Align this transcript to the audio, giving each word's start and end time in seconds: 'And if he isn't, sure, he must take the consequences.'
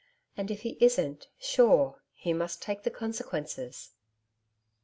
'And 0.35 0.49
if 0.49 0.61
he 0.61 0.79
isn't, 0.83 1.27
sure, 1.37 2.01
he 2.13 2.33
must 2.33 2.59
take 2.59 2.81
the 2.81 2.89
consequences.' 2.89 3.91